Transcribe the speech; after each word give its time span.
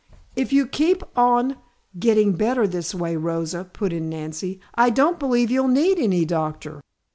"If 0.35 0.51
you 0.51 0.65
keep 0.65 1.03
on 1.15 1.57
getting 1.99 2.33
better 2.33 2.65
this 2.67 2.95
way, 2.95 3.15
Rosa," 3.15 3.63
put 3.65 3.93
in 3.93 4.09
Nancy, 4.09 4.59
"I 4.73 4.89
don't 4.89 5.19
believe 5.19 5.51
you'll 5.51 5.67
need 5.67 5.99
any 5.99 6.25
doctor." 6.25 6.81